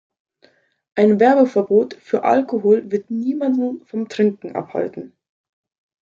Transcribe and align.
Ein 0.95 1.19
Werbeverbot 1.19 1.93
für 1.93 2.23
Alkohol 2.23 2.89
wird 2.89 3.11
niemanden 3.11 3.85
vom 3.85 4.09
Trinken 4.09 4.55
abhalten. 4.55 5.15